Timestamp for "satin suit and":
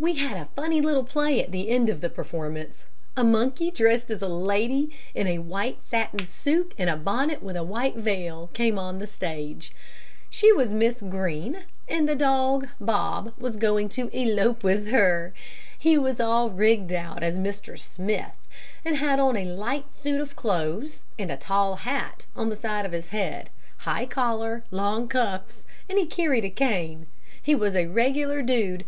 5.88-6.90